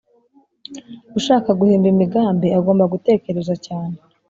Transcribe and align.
ushaka 1.17 1.49
guhimba 1.59 1.87
imigani 1.93 2.47
agomba 2.59 2.91
gutekereza 2.93 3.53
cyane 3.65 3.95